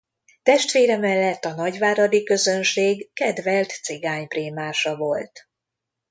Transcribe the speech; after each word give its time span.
Testvére 0.43 0.97
mellett 0.97 1.45
a 1.45 1.53
nagyváradi 1.55 2.23
közönség 2.23 3.13
kedvelt 3.13 3.71
cigányprímása 3.71 4.95
volt. 4.97 5.49